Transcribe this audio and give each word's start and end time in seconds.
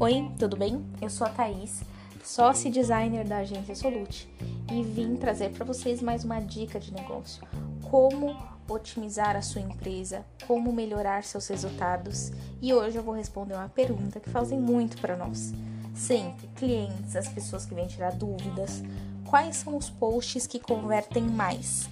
Oi, 0.00 0.30
tudo 0.38 0.56
bem? 0.56 0.84
Eu 1.02 1.10
sou 1.10 1.26
a 1.26 1.30
Thaís, 1.30 1.82
sócia 2.24 2.70
designer 2.70 3.26
da 3.26 3.38
agência 3.38 3.74
Solute 3.74 4.28
e 4.72 4.82
vim 4.82 5.16
trazer 5.16 5.50
para 5.50 5.64
vocês 5.64 6.00
mais 6.00 6.24
uma 6.24 6.40
dica 6.40 6.80
de 6.80 6.94
negócio. 6.94 7.42
Como 7.90 8.36
otimizar 8.68 9.36
a 9.36 9.42
sua 9.42 9.60
empresa, 9.60 10.24
como 10.46 10.72
melhorar 10.72 11.24
seus 11.24 11.48
resultados. 11.48 12.30
E 12.60 12.72
hoje 12.72 12.96
eu 12.96 13.02
vou 13.02 13.14
responder 13.14 13.54
uma 13.54 13.68
pergunta 13.68 14.20
que 14.20 14.30
fazem 14.30 14.58
muito 14.58 15.00
para 15.00 15.16
nós. 15.16 15.52
Sempre, 15.94 16.48
clientes, 16.56 17.16
as 17.16 17.28
pessoas 17.28 17.66
que 17.66 17.74
vêm 17.74 17.86
tirar 17.86 18.12
dúvidas, 18.12 18.82
quais 19.24 19.56
são 19.56 19.76
os 19.76 19.90
posts 19.90 20.46
que 20.46 20.60
convertem 20.60 21.24
mais? 21.24 21.88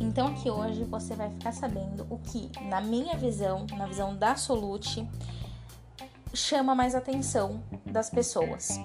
Então 0.00 0.28
aqui 0.28 0.50
hoje 0.50 0.84
você 0.84 1.14
vai 1.14 1.30
ficar 1.30 1.52
sabendo 1.52 2.06
o 2.08 2.18
que, 2.18 2.50
na 2.68 2.80
minha 2.80 3.16
visão, 3.16 3.66
na 3.76 3.86
visão 3.86 4.16
da 4.16 4.36
Solute, 4.36 5.08
chama 6.32 6.74
mais 6.74 6.94
atenção 6.94 7.62
das 7.84 8.08
pessoas. 8.08 8.80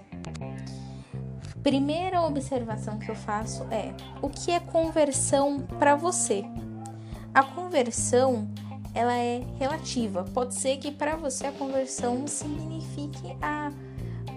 Primeira 1.62 2.21
observação 2.21 2.98
que 2.98 3.09
eu 3.09 3.16
faço 3.16 3.63
é: 3.71 3.94
o 4.21 4.30
que 4.30 4.52
é 4.52 4.59
conversão 4.59 5.59
para 5.80 5.95
você? 5.95 6.44
A 7.34 7.43
conversão 7.43 8.49
ela 8.93 9.16
é 9.16 9.43
relativa. 9.57 10.23
Pode 10.23 10.55
ser 10.55 10.77
que 10.77 10.91
para 10.91 11.16
você 11.16 11.48
a 11.48 11.52
conversão 11.52 12.27
signifique 12.27 13.35
a 13.41 13.71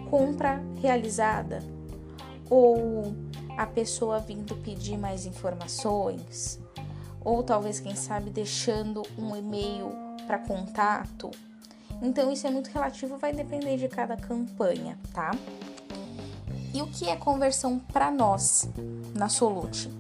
compra 0.08 0.62
realizada 0.80 1.58
ou 2.48 3.14
a 3.56 3.66
pessoa 3.66 4.19
vindo 4.20 4.55
pedir 4.56 4.96
mais 4.96 5.27
informações, 5.27 6.60
ou 7.20 7.42
talvez 7.42 7.80
quem 7.80 7.96
sabe 7.96 8.30
deixando 8.30 9.02
um 9.19 9.37
e-mail 9.37 9.91
para 10.27 10.38
contato 10.38 11.30
então 12.02 12.30
isso 12.30 12.46
é 12.46 12.51
muito 12.51 12.68
relativo, 12.68 13.16
vai 13.16 13.32
depender 13.32 13.76
de 13.76 13.88
cada 13.88 14.16
campanha, 14.16 14.98
tá? 15.13 15.30
E 16.74 16.82
o 16.82 16.87
que 16.87 17.09
é 17.09 17.16
conversão 17.16 17.79
para 17.79 18.10
nós 18.10 18.68
na 19.15 19.29
Solute? 19.29 19.91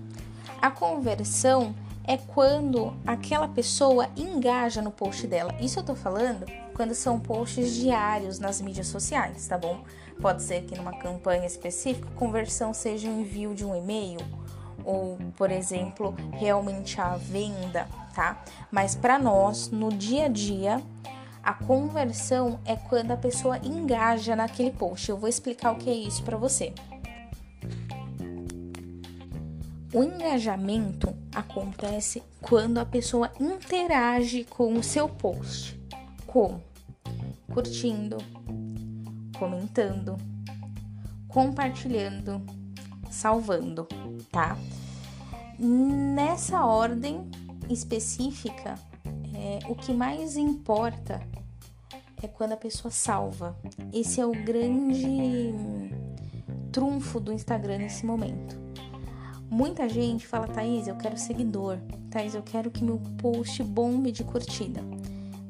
A 0.60 0.70
conversão 0.70 1.74
é 2.04 2.16
quando 2.16 2.94
aquela 3.06 3.48
pessoa 3.48 4.08
engaja 4.16 4.82
no 4.82 4.90
post 4.90 5.26
dela. 5.26 5.54
Isso 5.60 5.78
eu 5.78 5.84
tô 5.84 5.94
falando 5.94 6.44
quando 6.76 6.94
são 6.94 7.18
posts 7.18 7.74
diários 7.74 8.38
nas 8.38 8.60
mídias 8.60 8.88
sociais, 8.88 9.48
tá 9.48 9.56
bom? 9.56 9.82
Pode 10.20 10.42
ser 10.42 10.62
que 10.64 10.76
numa 10.76 10.92
campanha 10.98 11.46
específica 11.46 12.06
conversão 12.14 12.74
seja 12.74 13.08
o 13.08 13.20
envio 13.20 13.54
de 13.54 13.64
um 13.64 13.74
e-mail 13.74 14.20
ou, 14.84 15.16
por 15.38 15.50
exemplo, 15.50 16.14
realmente 16.32 17.00
a 17.00 17.16
venda, 17.16 17.88
tá? 18.14 18.44
Mas 18.70 18.94
para 18.94 19.18
nós, 19.18 19.70
no 19.70 19.88
dia 19.88 20.26
a 20.26 20.28
dia, 20.28 20.82
a 21.42 21.54
conversão 21.54 22.60
é 22.66 22.76
quando 22.76 23.10
a 23.10 23.16
pessoa 23.16 23.58
engaja 23.64 24.36
naquele 24.36 24.70
post. 24.70 25.08
Eu 25.08 25.16
vou 25.16 25.30
explicar 25.30 25.72
o 25.72 25.76
que 25.76 25.88
é 25.88 25.94
isso 25.94 26.22
para 26.22 26.36
você. 26.36 26.74
O 29.94 30.02
engajamento 30.02 31.16
acontece 31.34 32.22
quando 32.42 32.78
a 32.78 32.84
pessoa 32.84 33.32
interage 33.40 34.44
com 34.44 34.74
o 34.74 34.82
seu 34.82 35.08
post. 35.08 35.75
Como? 36.36 36.62
Curtindo, 37.50 38.18
comentando, 39.38 40.18
compartilhando, 41.28 42.42
salvando, 43.10 43.88
tá? 44.30 44.58
Nessa 45.58 46.62
ordem 46.62 47.26
específica, 47.70 48.74
é, 49.34 49.60
o 49.66 49.74
que 49.74 49.94
mais 49.94 50.36
importa 50.36 51.26
é 52.22 52.28
quando 52.28 52.52
a 52.52 52.58
pessoa 52.58 52.92
salva. 52.92 53.56
Esse 53.90 54.20
é 54.20 54.26
o 54.26 54.32
grande 54.32 55.54
trunfo 56.70 57.18
do 57.18 57.32
Instagram 57.32 57.78
nesse 57.78 58.04
momento. 58.04 58.58
Muita 59.48 59.88
gente 59.88 60.26
fala, 60.26 60.46
Thaís, 60.46 60.86
eu 60.86 60.96
quero 60.96 61.16
seguidor. 61.16 61.78
Thaís, 62.10 62.34
eu 62.34 62.42
quero 62.42 62.70
que 62.70 62.84
meu 62.84 63.00
post 63.16 63.62
bombe 63.62 64.12
de 64.12 64.22
curtida. 64.22 64.82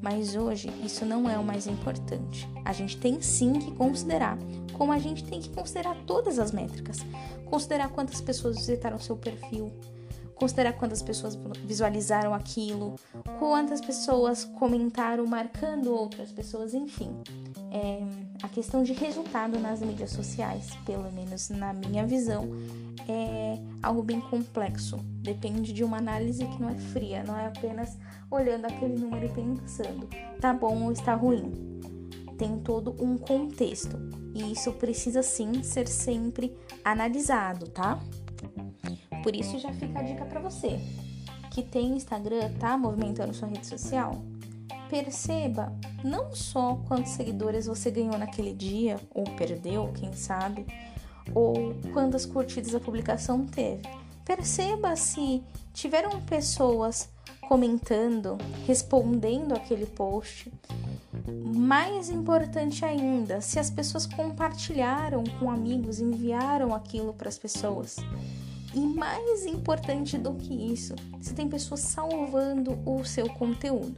Mas 0.09 0.37
hoje 0.37 0.73
isso 0.85 1.05
não 1.05 1.29
é 1.29 1.37
o 1.37 1.43
mais 1.43 1.67
importante. 1.67 2.49
A 2.65 2.73
gente 2.73 2.97
tem 2.97 3.21
sim 3.21 3.55
que 3.55 3.73
considerar, 3.73 4.39
como 4.73 4.93
a 4.93 5.01
gente 5.01 5.25
tem 5.25 5.41
que 5.41 5.51
considerar 5.51 5.97
todas 6.07 6.39
as 6.39 6.53
métricas. 6.53 6.99
Considerar 7.47 7.89
quantas 7.89 8.21
pessoas 8.21 8.55
visitaram 8.55 9.01
seu 9.01 9.17
perfil, 9.17 9.73
considerar 10.37 10.75
quantas 10.75 11.03
pessoas 11.03 11.37
visualizaram 11.65 12.33
aquilo, 12.33 12.95
quantas 13.41 13.81
pessoas 13.81 14.45
comentaram 14.45 15.27
marcando 15.27 15.93
outras 15.93 16.31
pessoas, 16.31 16.73
enfim. 16.73 17.11
É, 17.73 18.01
a 18.45 18.49
questão 18.49 18.85
de 18.85 18.93
resultado 18.93 19.59
nas 19.59 19.81
mídias 19.81 20.11
sociais, 20.11 20.69
pelo 20.87 21.11
menos 21.11 21.49
na 21.49 21.73
minha 21.73 22.07
visão, 22.07 22.49
é 23.09 23.59
algo 23.83 24.03
bem 24.03 24.21
complexo. 24.21 24.99
Depende 25.23 25.73
de 25.73 25.85
uma 25.85 25.99
análise 25.99 26.45
que 26.47 26.61
não 26.61 26.71
é 26.71 26.75
fria, 26.75 27.23
não 27.25 27.37
é 27.37 27.47
apenas 27.47 27.97
olhando 28.31 28.67
aquele 28.67 28.99
número 28.99 29.27
e 29.27 29.29
pensando, 29.29 30.09
tá 30.41 30.53
bom 30.53 30.85
ou 30.85 30.93
está 30.93 31.15
ruim. 31.15 31.53
Tem 32.39 32.59
todo 32.59 32.95
um 33.03 33.17
contexto 33.17 33.97
e 34.35 34.53
isso 34.53 34.73
precisa 34.73 35.23
sim 35.23 35.63
ser 35.63 35.89
sempre 35.89 36.57
analisado, 36.85 37.69
tá? 37.69 37.99
Por 39.23 39.35
isso 39.35 39.59
já 39.59 39.73
fica 39.73 39.99
a 39.99 40.03
dica 40.03 40.25
para 40.25 40.41
você 40.41 40.79
que 41.57 41.63
tem 41.63 41.97
Instagram, 41.97 42.53
tá 42.61 42.77
movimentando 42.77 43.33
sua 43.33 43.49
rede 43.49 43.67
social. 43.67 44.23
Perceba 44.91 45.73
não 46.05 46.35
só 46.35 46.79
quantos 46.87 47.13
seguidores 47.13 47.65
você 47.65 47.91
ganhou 47.91 48.19
naquele 48.19 48.53
dia 48.53 49.01
ou 49.15 49.25
perdeu, 49.25 49.91
quem 49.95 50.13
sabe, 50.13 50.67
ou 51.35 51.75
quantas 51.93 52.25
curtidas 52.25 52.75
a 52.75 52.81
publicação 52.81 53.47
teve. 53.47 53.83
Perceba 54.25 54.97
se 54.97 55.43
tiveram 55.73 56.21
pessoas 56.23 57.09
comentando, 57.49 58.37
respondendo 58.67 59.55
aquele 59.55 59.87
post. 59.87 60.53
Mais 61.55 62.11
importante 62.11 62.85
ainda, 62.85 63.41
se 63.41 63.59
as 63.59 63.71
pessoas 63.71 64.07
compartilharam 64.07 65.23
com 65.39 65.51
amigos, 65.51 66.01
enviaram 66.01 66.75
aquilo 66.75 67.13
para 67.13 67.29
as 67.29 67.39
pessoas. 67.39 67.97
E 68.75 68.81
mais 68.81 69.47
importante 69.47 70.19
do 70.19 70.35
que 70.35 70.53
isso, 70.53 70.95
você 71.21 71.33
tem 71.33 71.49
pessoas 71.49 71.81
salvando 71.81 72.79
o 72.85 73.05
seu 73.05 73.29
conteúdo. 73.31 73.97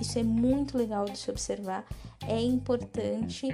Isso 0.00 0.18
é 0.18 0.22
muito 0.22 0.76
legal 0.76 1.04
de 1.04 1.18
se 1.18 1.30
observar, 1.30 1.84
é 2.26 2.40
importante 2.40 3.46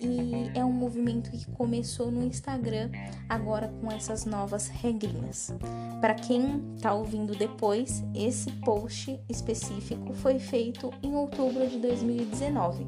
e 0.00 0.50
é 0.54 0.64
um 0.64 0.72
movimento 0.72 1.30
que 1.30 1.50
começou 1.52 2.10
no 2.10 2.24
Instagram 2.24 2.90
agora 3.28 3.68
com 3.80 3.90
essas 3.90 4.24
novas 4.24 4.68
regrinhas. 4.68 5.52
Para 6.00 6.14
quem 6.14 6.74
está 6.76 6.92
ouvindo 6.92 7.34
depois, 7.34 8.02
esse 8.14 8.50
post 8.52 9.18
específico 9.28 10.12
foi 10.14 10.38
feito 10.38 10.92
em 11.02 11.14
outubro 11.14 11.66
de 11.68 11.78
2019. 11.78 12.86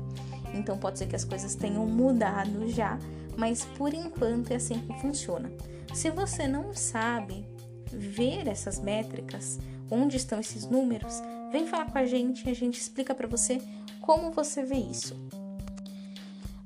Então 0.54 0.78
pode 0.78 0.98
ser 0.98 1.06
que 1.06 1.16
as 1.16 1.24
coisas 1.24 1.54
tenham 1.54 1.86
mudado 1.86 2.68
já, 2.68 2.98
mas 3.36 3.64
por 3.64 3.94
enquanto 3.94 4.50
é 4.50 4.56
assim 4.56 4.80
que 4.80 5.00
funciona. 5.00 5.50
Se 5.94 6.10
você 6.10 6.46
não 6.46 6.74
sabe 6.74 7.46
ver 7.86 8.46
essas 8.46 8.78
métricas, 8.78 9.58
onde 9.90 10.16
estão 10.16 10.38
esses 10.40 10.66
números, 10.66 11.22
vem 11.50 11.66
falar 11.66 11.90
com 11.90 11.98
a 11.98 12.06
gente 12.06 12.46
e 12.46 12.50
a 12.50 12.54
gente 12.54 12.80
explica 12.80 13.14
para 13.14 13.26
você 13.26 13.60
como 14.00 14.30
você 14.30 14.62
vê 14.62 14.76
isso. 14.76 15.16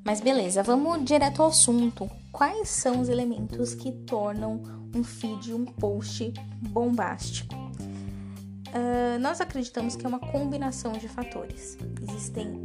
Mas 0.05 0.21
beleza, 0.21 0.63
vamos 0.63 1.05
direto 1.05 1.43
ao 1.43 1.49
assunto. 1.49 2.11
Quais 2.33 2.69
são 2.69 3.01
os 3.01 3.09
elementos 3.09 3.75
que 3.75 3.93
tornam 3.93 4.63
um 4.95 5.05
feed, 5.05 5.55
um 5.55 5.65
post 5.65 6.33
bombástico? 6.61 7.55
Uh, 7.55 9.19
nós 9.21 9.41
acreditamos 9.41 9.95
que 9.95 10.05
é 10.05 10.09
uma 10.09 10.19
combinação 10.19 10.93
de 10.93 11.07
fatores. 11.07 11.77
Existem 12.09 12.61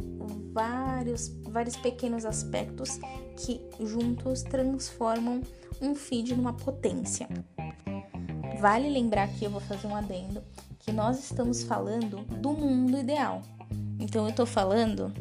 vários, 0.52 1.28
vários 1.44 1.76
pequenos 1.76 2.24
aspectos 2.24 2.98
que 3.36 3.60
juntos 3.80 4.42
transformam 4.42 5.40
um 5.80 5.94
feed 5.94 6.34
numa 6.34 6.54
potência. 6.54 7.28
Vale 8.58 8.88
lembrar 8.88 9.28
que 9.28 9.44
eu 9.44 9.50
vou 9.50 9.60
fazer 9.60 9.86
um 9.86 9.94
adendo 9.94 10.42
nós 10.92 11.18
estamos 11.18 11.62
falando 11.62 12.24
do 12.24 12.52
mundo 12.52 12.98
ideal. 12.98 13.42
Então 13.98 14.24
eu 14.24 14.30
estou 14.30 14.46
falando 14.46 15.12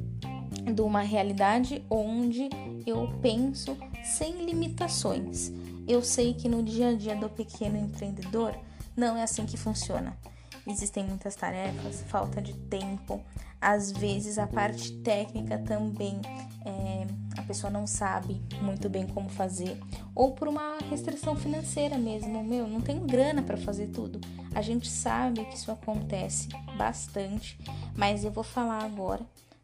de 0.74 0.82
uma 0.82 1.02
realidade 1.02 1.84
onde 1.90 2.50
eu 2.86 3.10
penso 3.22 3.78
sem 4.04 4.46
limitações. 4.46 5.52
Eu 5.88 6.02
sei 6.02 6.34
que 6.34 6.50
no 6.50 6.62
dia 6.62 6.90
a 6.90 6.94
dia 6.94 7.16
do 7.16 7.30
pequeno 7.30 7.78
empreendedor 7.78 8.56
não 8.96 9.16
é 9.16 9.24
assim 9.24 9.46
que 9.46 9.58
funciona. 9.58 10.18
Existem 10.66 11.06
muitas 11.06 11.36
tarefas, 11.36 12.04
falta 12.08 12.42
de 12.42 12.54
tempo, 12.54 13.22
às 13.62 13.92
vezes 13.92 14.38
a 14.38 14.46
parte 14.46 14.92
técnica 14.98 15.58
também 15.58 16.20
é, 16.66 17.08
pessoa 17.44 17.72
não 17.72 17.86
sabe 17.88 18.42
muito 18.62 18.90
bem 18.90 19.08
como 19.08 19.30
fazer, 19.30 19.80
ou 20.16 20.34
por 20.34 20.48
uma 20.48 20.78
restrição 20.90 21.36
financeira 21.36 21.98
mesmo. 21.98 22.44
Meu, 22.44 22.68
não 22.68 22.82
tenho 22.82 23.02
grana 23.02 23.42
para 23.42 23.58
fazer 23.58 23.88
tudo. 23.88 24.20
A 24.54 24.62
gente 24.62 24.90
sabe 24.90 25.46
que 25.46 25.56
isso 25.56 25.72
acontece 25.72 26.50
bastante, 26.78 27.60
mas 27.96 28.24
eu 28.24 28.32
vou 28.32 28.44
falar 28.44 28.84
agora 28.84 29.22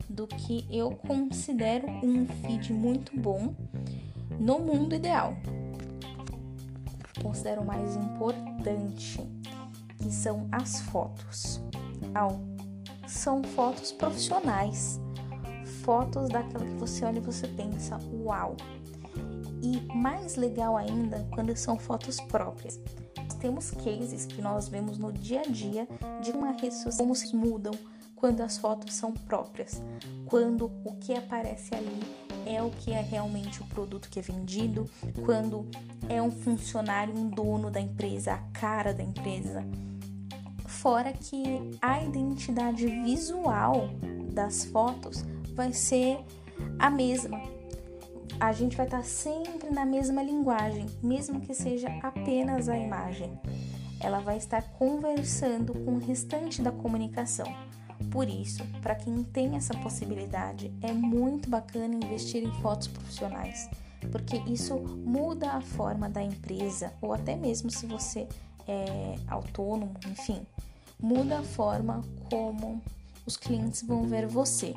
do 0.09 0.27
que 0.27 0.67
eu 0.69 0.91
considero 0.91 1.87
um 2.03 2.27
feed 2.27 2.71
muito 2.71 3.19
bom 3.19 3.55
no 4.39 4.59
mundo 4.59 4.93
ideal. 4.93 5.35
Considero 7.21 7.63
mais 7.63 7.95
importante, 7.95 9.19
que 9.97 10.11
são 10.11 10.47
as 10.51 10.81
fotos. 10.81 11.61
São 13.07 13.43
fotos 13.43 13.91
profissionais 13.91 14.99
fotos 15.83 16.29
daquela 16.29 16.65
que 16.65 16.75
você 16.75 17.05
olha 17.05 17.17
e 17.17 17.21
você 17.21 17.47
pensa, 17.47 17.99
uau! 18.11 18.55
E 19.61 19.81
mais 19.95 20.35
legal 20.35 20.75
ainda 20.75 21.25
quando 21.31 21.55
são 21.55 21.77
fotos 21.77 22.19
próprias. 22.19 22.79
Temos 23.39 23.71
cases 23.71 24.25
que 24.25 24.41
nós 24.41 24.67
vemos 24.67 24.97
no 24.97 25.11
dia 25.11 25.41
a 25.41 25.43
dia 25.43 25.87
de 26.21 26.31
uma 26.31 26.51
rede 26.51 26.75
social, 26.75 26.97
como 26.97 27.15
se 27.15 27.35
mudam 27.35 27.73
quando 28.15 28.39
as 28.39 28.57
fotos 28.57 28.93
são 28.93 29.11
próprias, 29.11 29.81
quando 30.27 30.71
o 30.85 30.95
que 30.95 31.13
aparece 31.13 31.75
ali 31.75 32.01
é 32.45 32.61
o 32.61 32.69
que 32.69 32.91
é 32.91 33.01
realmente 33.01 33.61
o 33.61 33.65
produto 33.65 34.09
que 34.09 34.19
é 34.19 34.21
vendido, 34.21 34.89
quando 35.25 35.67
é 36.07 36.21
um 36.21 36.31
funcionário, 36.31 37.13
um 37.13 37.29
dono 37.29 37.69
da 37.69 37.81
empresa, 37.81 38.33
a 38.33 38.37
cara 38.57 38.93
da 38.93 39.03
empresa. 39.03 39.65
Fora 40.65 41.11
que 41.13 41.43
a 41.81 42.01
identidade 42.01 42.87
visual 42.87 43.89
das 44.33 44.65
fotos 44.65 45.23
vai 45.53 45.73
ser 45.73 46.19
a 46.79 46.89
mesma. 46.89 47.41
A 48.39 48.51
gente 48.51 48.75
vai 48.75 48.85
estar 48.85 49.03
sempre 49.03 49.69
na 49.69 49.85
mesma 49.85 50.21
linguagem, 50.21 50.85
mesmo 51.01 51.39
que 51.39 51.53
seja 51.53 51.87
apenas 52.01 52.67
a 52.67 52.77
imagem. 52.77 53.31
Ela 53.99 54.19
vai 54.19 54.37
estar 54.37 54.61
conversando 54.73 55.73
com 55.85 55.95
o 55.95 55.99
restante 55.99 56.61
da 56.61 56.71
comunicação. 56.71 57.45
Por 58.11 58.27
isso, 58.27 58.63
para 58.81 58.95
quem 58.95 59.23
tem 59.23 59.55
essa 59.55 59.73
possibilidade, 59.77 60.73
é 60.81 60.91
muito 60.91 61.49
bacana 61.49 61.95
investir 61.95 62.43
em 62.43 62.51
fotos 62.61 62.87
profissionais, 62.87 63.69
porque 64.11 64.37
isso 64.45 64.75
muda 64.75 65.51
a 65.51 65.61
forma 65.61 66.09
da 66.09 66.21
empresa, 66.21 66.91
ou 67.01 67.13
até 67.13 67.35
mesmo 67.35 67.71
se 67.71 67.85
você 67.85 68.27
é 68.67 69.15
autônomo, 69.27 69.93
enfim, 70.07 70.45
muda 70.99 71.39
a 71.39 71.43
forma 71.43 72.01
como 72.29 72.81
os 73.25 73.37
clientes 73.37 73.83
vão 73.83 74.03
ver 74.03 74.27
você. 74.27 74.75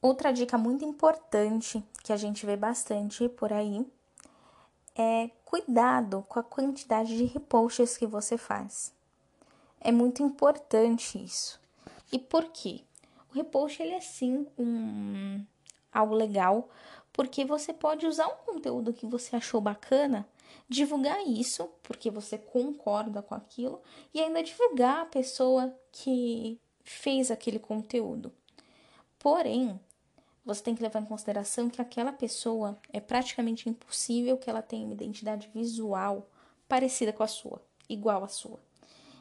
Outra 0.00 0.32
dica 0.32 0.58
muito 0.58 0.84
importante 0.84 1.82
que 2.02 2.12
a 2.12 2.16
gente 2.16 2.44
vê 2.44 2.56
bastante 2.56 3.28
por 3.28 3.52
aí 3.52 3.86
é 4.94 5.30
cuidado 5.44 6.24
com 6.28 6.38
a 6.38 6.42
quantidade 6.42 7.16
de 7.16 7.24
reposts 7.24 7.96
que 7.96 8.06
você 8.06 8.36
faz. 8.36 8.92
É 9.80 9.90
muito 9.90 10.22
importante 10.22 11.22
isso. 11.22 11.60
E 12.12 12.18
por 12.18 12.44
quê? 12.44 12.82
O 13.30 13.34
repost 13.34 13.82
ele 13.82 13.94
é 13.94 14.00
sim 14.00 14.46
um 14.58 15.44
algo 15.94 16.14
legal, 16.14 16.68
porque 17.12 17.44
você 17.44 17.72
pode 17.72 18.06
usar 18.06 18.26
um 18.26 18.52
conteúdo 18.52 18.92
que 18.92 19.06
você 19.06 19.36
achou 19.36 19.60
bacana, 19.60 20.28
divulgar 20.68 21.24
isso, 21.26 21.70
porque 21.82 22.10
você 22.10 22.36
concorda 22.36 23.22
com 23.22 23.34
aquilo, 23.34 23.80
e 24.12 24.20
ainda 24.20 24.42
divulgar 24.42 25.02
a 25.02 25.06
pessoa 25.06 25.74
que 25.92 26.60
fez 26.82 27.30
aquele 27.30 27.58
conteúdo. 27.58 28.32
Porém, 29.18 29.80
você 30.44 30.62
tem 30.62 30.74
que 30.74 30.82
levar 30.82 31.00
em 31.00 31.06
consideração 31.06 31.70
que 31.70 31.80
aquela 31.80 32.12
pessoa 32.12 32.78
é 32.92 33.00
praticamente 33.00 33.68
impossível 33.68 34.36
que 34.36 34.50
ela 34.50 34.60
tenha 34.60 34.84
uma 34.84 34.92
identidade 34.92 35.48
visual 35.54 36.28
parecida 36.68 37.12
com 37.12 37.22
a 37.22 37.28
sua, 37.28 37.62
igual 37.88 38.22
à 38.22 38.28
sua. 38.28 38.58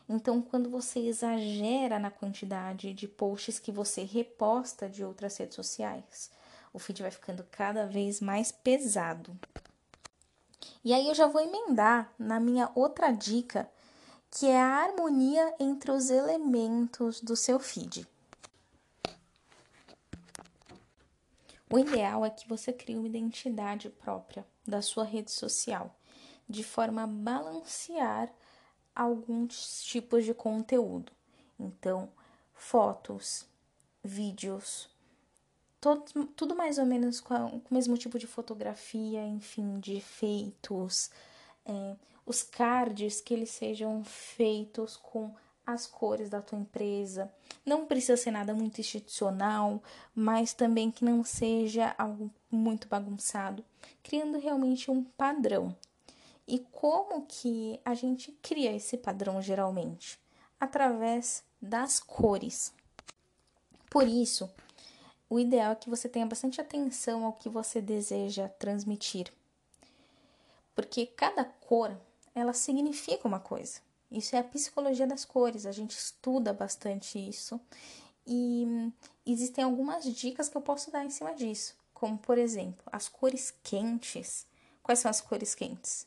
Então, 0.09 0.41
quando 0.41 0.69
você 0.69 0.99
exagera 0.99 1.97
na 1.97 2.11
quantidade 2.11 2.93
de 2.93 3.07
posts 3.07 3.57
que 3.57 3.71
você 3.71 4.03
reposta 4.03 4.89
de 4.89 5.03
outras 5.03 5.37
redes 5.37 5.55
sociais, 5.55 6.29
o 6.73 6.79
feed 6.79 7.01
vai 7.01 7.11
ficando 7.11 7.45
cada 7.51 7.85
vez 7.85 8.19
mais 8.19 8.51
pesado. 8.51 9.39
E 10.83 10.93
aí 10.93 11.07
eu 11.07 11.15
já 11.15 11.27
vou 11.27 11.41
emendar 11.41 12.11
na 12.17 12.39
minha 12.39 12.69
outra 12.75 13.11
dica, 13.11 13.69
que 14.31 14.47
é 14.47 14.59
a 14.59 14.83
harmonia 14.83 15.53
entre 15.59 15.91
os 15.91 16.09
elementos 16.09 17.21
do 17.21 17.35
seu 17.35 17.59
feed. 17.59 18.07
O 21.71 21.79
ideal 21.79 22.25
é 22.25 22.29
que 22.29 22.47
você 22.47 22.73
crie 22.73 22.97
uma 22.97 23.07
identidade 23.07 23.89
própria 23.89 24.45
da 24.67 24.81
sua 24.81 25.03
rede 25.03 25.31
social, 25.31 25.95
de 26.47 26.63
forma 26.63 27.03
a 27.03 27.07
balancear 27.07 28.31
alguns 28.95 29.81
tipos 29.83 30.25
de 30.25 30.33
conteúdo. 30.33 31.11
Então, 31.59 32.11
fotos, 32.53 33.47
vídeos, 34.03 34.89
todo, 35.83 36.25
tudo 36.27 36.55
mais 36.55 36.77
ou 36.77 36.85
menos 36.85 37.19
com, 37.19 37.33
a, 37.33 37.49
com, 37.49 37.61
o 37.69 37.73
mesmo 37.73 37.97
tipo 37.97 38.17
de 38.17 38.25
fotografia, 38.25 39.27
enfim, 39.27 39.81
de 39.81 39.97
efeitos. 39.97 41.11
É, 41.65 41.95
os 42.25 42.41
cards 42.41 43.19
que 43.19 43.33
eles 43.33 43.49
sejam 43.49 44.01
feitos 44.05 44.95
com 44.95 45.35
as 45.67 45.85
cores 45.85 46.29
da 46.29 46.41
tua 46.41 46.57
empresa. 46.57 47.29
Não 47.65 47.85
precisa 47.85 48.15
ser 48.15 48.31
nada 48.31 48.53
muito 48.53 48.79
institucional, 48.79 49.83
mas 50.15 50.53
também 50.53 50.89
que 50.89 51.03
não 51.03 51.21
seja 51.21 51.93
algo 51.97 52.31
muito 52.49 52.87
bagunçado, 52.87 53.63
criando 54.01 54.39
realmente 54.39 54.89
um 54.89 55.03
padrão. 55.03 55.75
E 56.47 56.59
como 56.71 57.25
que 57.25 57.77
a 57.83 57.93
gente 57.93 58.31
cria 58.41 58.73
esse 58.73 58.97
padrão 58.97 59.41
geralmente? 59.41 60.17
Através 60.57 61.43
das 61.61 61.99
cores. 61.99 62.73
Por 63.89 64.07
isso, 64.07 64.49
o 65.33 65.39
ideal 65.39 65.71
é 65.71 65.75
que 65.75 65.89
você 65.89 66.07
tenha 66.07 66.27
bastante 66.27 66.61
atenção 66.61 67.25
ao 67.25 67.33
que 67.33 67.49
você 67.49 67.81
deseja 67.81 68.49
transmitir. 68.49 69.33
Porque 70.75 71.07
cada 71.07 71.43
cor, 71.43 71.99
ela 72.35 72.53
significa 72.53 73.27
uma 73.27 73.39
coisa. 73.39 73.79
Isso 74.11 74.35
é 74.35 74.39
a 74.39 74.43
psicologia 74.43 75.07
das 75.07 75.25
cores, 75.25 75.65
a 75.65 75.71
gente 75.71 75.97
estuda 75.97 76.53
bastante 76.53 77.17
isso. 77.17 77.59
E 78.27 78.93
existem 79.25 79.63
algumas 79.63 80.03
dicas 80.03 80.49
que 80.49 80.55
eu 80.55 80.61
posso 80.61 80.91
dar 80.91 81.03
em 81.03 81.09
cima 81.09 81.33
disso, 81.33 81.75
como 81.95 82.15
por 82.15 82.37
exemplo, 82.37 82.83
as 82.91 83.09
cores 83.09 83.51
quentes. 83.63 84.45
Quais 84.83 84.99
são 84.99 85.09
as 85.09 85.19
cores 85.19 85.55
quentes? 85.55 86.05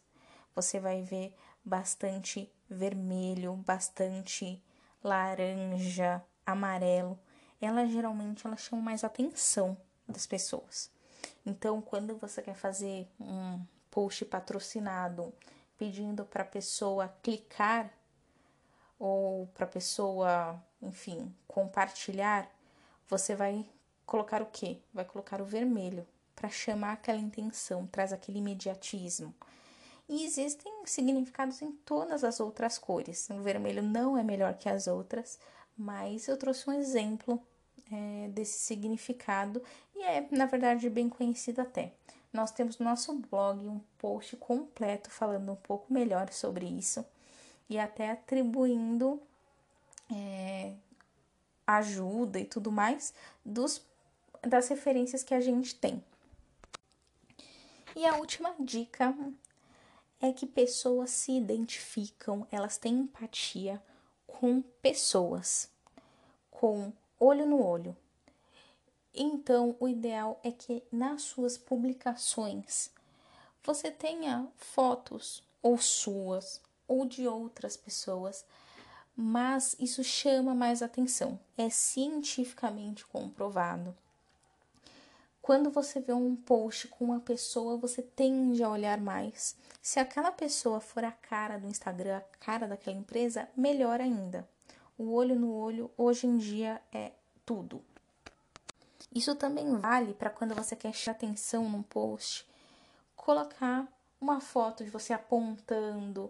Você 0.55 0.79
vai 0.79 1.03
ver 1.03 1.35
bastante 1.65 2.49
vermelho, 2.71 3.55
bastante 3.55 4.63
laranja, 5.03 6.23
amarelo 6.47 7.19
elas 7.61 7.91
geralmente 7.91 8.47
elas 8.47 8.61
chamam 8.61 8.85
mais 8.85 9.05
atenção 9.05 9.77
das 10.09 10.27
pessoas. 10.27 10.91
Então, 11.45 11.81
quando 11.81 12.17
você 12.17 12.43
quer 12.43 12.55
fazer 12.55 13.09
um 13.21 13.61
post 13.91 14.25
patrocinado 14.25 15.33
pedindo 15.79 16.25
para 16.25 16.43
a 16.43 16.47
pessoa 16.47 17.15
clicar 17.23 17.91
ou 18.99 19.47
para 19.49 19.65
a 19.65 19.69
pessoa, 19.69 20.63
enfim, 20.83 21.35
compartilhar, 21.47 22.51
você 23.09 23.35
vai 23.35 23.69
colocar 24.05 24.43
o 24.43 24.47
quê? 24.47 24.79
Vai 24.93 25.05
colocar 25.05 25.41
o 25.41 25.45
vermelho 25.45 26.07
para 26.35 26.49
chamar 26.49 26.93
aquela 26.93 27.19
intenção, 27.19 27.87
traz 27.87 28.13
aquele 28.13 28.39
imediatismo. 28.39 29.35
E 30.09 30.25
existem 30.25 30.73
significados 30.85 31.61
em 31.63 31.73
todas 31.73 32.23
as 32.23 32.39
outras 32.39 32.79
cores. 32.79 33.29
O 33.31 33.43
vermelho 33.43 33.83
não 33.83 34.17
é 34.17 34.23
melhor 34.23 34.55
que 34.55 34.69
as 34.69 34.87
outras, 34.87 35.39
mas 35.77 36.29
eu 36.29 36.37
trouxe 36.37 36.69
um 36.69 36.73
exemplo 36.73 37.43
é, 37.91 38.29
desse 38.29 38.59
significado 38.61 39.63
e 39.95 40.03
é, 40.03 40.27
na 40.31 40.47
verdade, 40.47 40.89
bem 40.89 41.09
conhecido 41.09 41.61
até. 41.61 41.93
Nós 42.33 42.51
temos 42.51 42.79
no 42.79 42.85
nosso 42.85 43.15
blog 43.15 43.67
um 43.67 43.81
post 43.99 44.37
completo 44.37 45.11
falando 45.11 45.53
um 45.53 45.57
pouco 45.57 45.93
melhor 45.93 46.33
sobre 46.33 46.67
isso 46.67 47.05
e 47.69 47.79
até 47.79 48.11
atribuindo 48.11 49.21
é, 50.13 50.75
ajuda 51.67 52.39
e 52.39 52.45
tudo 52.45 52.71
mais 52.71 53.13
dos, 53.45 53.83
das 54.43 54.69
referências 54.69 55.23
que 55.23 55.35
a 55.35 55.41
gente 55.41 55.75
tem. 55.75 56.03
E 57.95 58.05
a 58.05 58.17
última 58.17 58.55
dica 58.61 59.17
é 60.21 60.33
que 60.33 60.47
pessoas 60.47 61.11
se 61.11 61.33
identificam, 61.33 62.47
elas 62.51 62.77
têm 62.77 62.99
empatia 62.99 63.83
com 64.39 64.61
pessoas, 64.83 65.71
com 66.51 66.93
olho 67.19 67.47
no 67.47 67.65
olho. 67.65 67.97
Então, 69.15 69.75
o 69.81 69.89
ideal 69.89 70.39
é 70.45 70.53
que 70.53 70.83
nas 70.93 71.23
suas 71.23 71.57
publicações 71.57 72.91
você 73.65 73.91
tenha 73.91 74.47
fotos 74.59 75.43
ou 75.63 75.79
suas 75.79 76.61
ou 76.87 77.07
de 77.07 77.27
outras 77.27 77.79
pessoas, 77.79 78.45
mas 79.17 79.75
isso 79.79 80.05
chama 80.05 80.55
mais 80.55 80.83
atenção, 80.83 81.41
é 81.57 81.71
cientificamente 81.71 83.07
comprovado. 83.07 83.97
Quando 85.47 85.71
você 85.71 86.01
vê 86.01 86.13
um 86.13 86.35
post 86.35 86.89
com 86.89 87.05
uma 87.05 87.21
pessoa, 87.21 87.77
você 87.77 88.03
tende 88.03 88.65
a 88.65 88.69
olhar 88.69 89.01
mais. 89.01 89.55
Se 89.81 90.01
aquela 90.01 90.33
pessoa 90.33 90.81
for 90.81 91.05
a 91.05 91.13
cara 91.13 91.57
do 91.57 91.69
Instagram, 91.69 92.17
a 92.17 92.45
cara 92.45 92.67
daquela 92.67 92.97
empresa, 92.97 93.49
melhor 93.57 94.01
ainda. 94.01 94.45
O 94.99 95.13
olho 95.13 95.39
no 95.39 95.55
olho 95.55 95.89
hoje 95.97 96.27
em 96.27 96.37
dia 96.37 96.83
é 96.93 97.13
tudo. 97.45 97.81
Isso 99.15 99.37
também 99.37 99.73
vale 99.77 100.15
para 100.15 100.31
quando 100.31 100.53
você 100.53 100.75
quer 100.75 100.93
chamar 100.93 101.15
atenção 101.15 101.71
num 101.71 101.85
post, 101.85 102.45
colocar 103.15 103.87
uma 104.21 104.41
foto 104.41 104.83
de 104.83 104.91
você 104.91 105.13
apontando. 105.13 106.29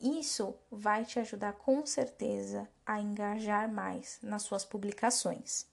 Isso 0.00 0.54
vai 0.70 1.04
te 1.04 1.18
ajudar 1.18 1.54
com 1.54 1.84
certeza 1.84 2.68
a 2.86 3.00
engajar 3.00 3.68
mais 3.68 4.20
nas 4.22 4.42
suas 4.44 4.64
publicações. 4.64 5.71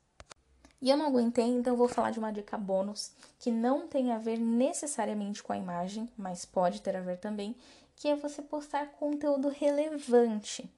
E 0.81 0.89
eu 0.89 0.95
não 0.95 1.07
aguentei, 1.07 1.45
então 1.45 1.75
vou 1.75 1.89
falar 1.89 2.11
de 2.11 2.19
uma 2.19 2.31
dica 2.31 2.57
bônus 2.57 3.11
que 3.37 3.51
não 3.51 3.87
tem 3.87 4.11
a 4.11 4.17
ver 4.17 4.39
necessariamente 4.39 5.43
com 5.43 5.51
a 5.51 5.57
imagem, 5.57 6.09
mas 6.17 6.45
pode 6.45 6.81
ter 6.81 6.95
a 6.95 7.01
ver 7.01 7.17
também, 7.17 7.55
que 7.95 8.07
é 8.07 8.15
você 8.15 8.41
postar 8.41 8.91
conteúdo 8.93 9.49
relevante. 9.49 10.69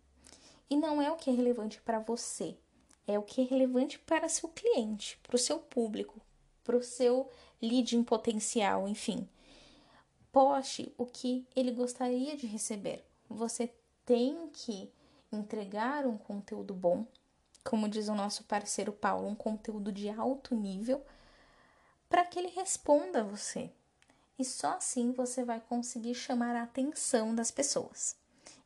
E 0.70 0.76
não 0.76 1.02
é 1.02 1.12
o 1.12 1.18
que 1.18 1.30
é 1.30 1.34
relevante 1.34 1.80
para 1.82 2.00
você, 2.00 2.58
é 3.06 3.20
o 3.20 3.24
que 3.24 3.42
é 3.42 3.44
relevante 3.44 4.00
para 4.00 4.28
seu 4.28 4.50
cliente, 4.50 5.20
para 5.22 5.36
o 5.36 5.40
seu 5.40 5.60
público, 5.60 6.20
para 6.64 6.78
o 6.78 6.84
seu 6.84 7.30
lead 7.62 7.96
potencial, 8.04 8.88
enfim. 8.88 9.28
Poste 10.32 10.92
o 10.98 11.06
que 11.06 11.46
ele 11.56 11.72
gostaria 11.72 12.36
de 12.36 12.48
receber. 12.48 13.06
Você 13.30 13.72
tem 14.06 14.50
que 14.52 14.90
entregar 15.32 16.08
um 16.08 16.18
conteúdo 16.18 16.74
bom, 16.74 17.06
como 17.64 17.88
diz 17.88 18.08
o 18.08 18.16
nosso 18.16 18.44
parceiro 18.44 18.92
Paulo, 18.92 19.28
um 19.28 19.36
conteúdo 19.36 19.92
de 19.92 20.10
alto 20.10 20.56
nível, 20.56 21.04
para 22.10 22.26
que 22.26 22.40
ele 22.40 22.50
responda 22.50 23.22
a 23.22 23.24
você. 23.24 23.72
E 24.38 24.44
só 24.44 24.78
assim 24.78 25.12
você 25.12 25.44
vai 25.44 25.60
conseguir 25.60 26.16
chamar 26.16 26.56
a 26.56 26.64
atenção 26.64 27.34
das 27.34 27.52
pessoas. 27.52 28.16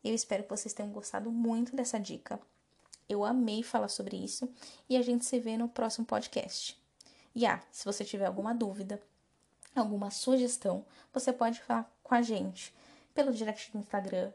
Eu 0.04 0.14
espero 0.14 0.44
que 0.44 0.50
vocês 0.50 0.74
tenham 0.74 0.92
gostado 0.92 1.32
muito 1.32 1.76
dessa 1.76 2.00
dica. 2.00 2.40
Eu 3.10 3.24
amei 3.24 3.62
falar 3.62 3.88
sobre 3.88 4.16
isso 4.16 4.50
e 4.90 4.96
a 4.98 5.02
gente 5.02 5.26
se 5.26 5.40
vê 5.40 5.58
no 5.58 5.68
próximo 5.68 6.06
podcast. 6.06 6.80
E 7.36 7.46
ah, 7.46 7.62
se 7.72 7.86
você 7.86 8.06
tiver 8.06 8.26
alguma 8.26 8.54
dúvida, 8.54 9.02
alguma 9.76 10.10
sugestão, 10.10 10.86
você 11.14 11.34
pode 11.34 11.62
falar 11.62 11.92
com 12.02 12.16
a 12.16 12.22
gente 12.22 12.74
pelo 13.14 13.34
direct 13.34 13.72
do 13.72 13.80
Instagram, 13.80 14.32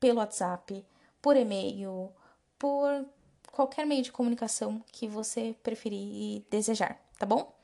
pelo 0.00 0.18
WhatsApp, 0.18 0.84
por 1.20 1.36
e-mail, 1.36 2.12
por 2.58 3.06
qualquer 3.52 3.86
meio 3.86 4.02
de 4.02 4.10
comunicação 4.10 4.82
que 4.90 5.06
você 5.06 5.54
preferir 5.62 6.00
e 6.00 6.46
desejar, 6.50 6.98
tá 7.18 7.26
bom? 7.26 7.54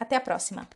Até 0.00 0.16
a 0.16 0.20
próxima! 0.20 0.66